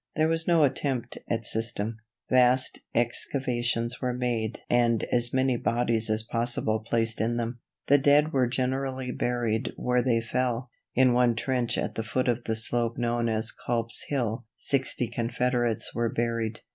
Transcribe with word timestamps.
There 0.15 0.27
was 0.27 0.47
no 0.47 0.63
attempt 0.63 1.19
at 1.29 1.45
system. 1.45 1.97
Vast 2.27 2.79
excavations 2.95 4.01
were 4.01 4.15
made 4.15 4.61
and 4.67 5.03
as 5.11 5.31
many 5.31 5.57
bodies 5.57 6.09
as 6.09 6.23
possible 6.23 6.79
placed 6.79 7.21
in 7.21 7.37
them. 7.37 7.59
The 7.85 7.99
dead 7.99 8.33
were 8.33 8.47
generally 8.47 9.11
buried 9.11 9.73
where 9.77 10.01
they 10.01 10.19
fell. 10.19 10.71
In 10.95 11.13
one 11.13 11.35
trench 11.35 11.77
at 11.77 11.93
the 11.93 12.03
foot 12.03 12.27
of 12.27 12.45
the 12.45 12.55
slope 12.55 12.97
known 12.97 13.29
as 13.29 13.51
Culp's 13.51 14.05
Hill 14.07 14.47
sixty 14.55 15.07
Confederates 15.07 15.93
were 15.93 16.09
buried. 16.09 16.61